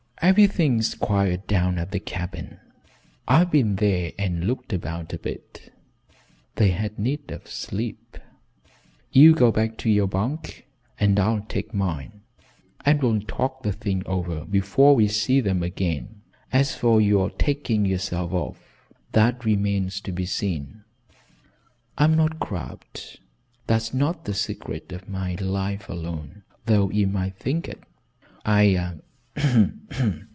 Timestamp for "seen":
20.27-20.83